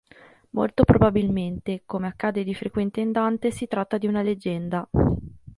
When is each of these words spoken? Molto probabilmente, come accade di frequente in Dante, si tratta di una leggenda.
Molto 0.53 0.83
probabilmente, 0.83 1.83
come 1.85 2.07
accade 2.07 2.43
di 2.43 2.55
frequente 2.55 3.01
in 3.01 3.11
Dante, 3.11 3.51
si 3.51 3.67
tratta 3.67 3.99
di 3.99 4.07
una 4.07 4.23
leggenda. 4.23 4.89